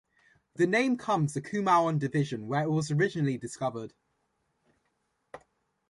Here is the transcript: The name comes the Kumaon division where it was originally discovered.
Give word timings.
The 0.55 0.65
name 0.65 0.97
comes 0.97 1.35
the 1.35 1.43
Kumaon 1.43 1.99
division 1.99 2.47
where 2.47 2.63
it 2.63 2.71
was 2.71 2.89
originally 2.89 3.37
discovered. 3.37 3.93